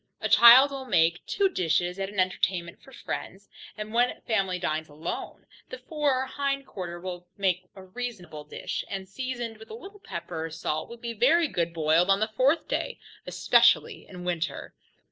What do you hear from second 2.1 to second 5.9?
entertainment for friends, and when the family dines alone, the